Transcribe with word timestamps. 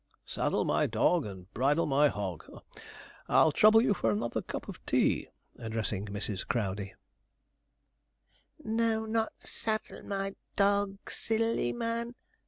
'"Saddle 0.25 0.65
my 0.65 0.87
dog, 0.87 1.27
and 1.27 1.53
bridle 1.53 1.85
my 1.85 2.07
hog" 2.07 2.49
I'll 3.29 3.51
trouble 3.51 3.83
you 3.83 3.93
for 3.93 4.09
another 4.09 4.41
cup 4.41 4.67
of 4.67 4.83
tea,' 4.87 5.27
addressing 5.59 6.07
Mrs. 6.07 6.43
Crowdey. 6.47 6.95
'No, 8.63 9.05
not 9.05 9.31
"saddle 9.43 10.01
my 10.01 10.33
dog," 10.55 10.97
sil 11.13 11.43
l 11.45 11.59
e 11.59 11.69
y 11.71 11.77
man!' 11.77 12.15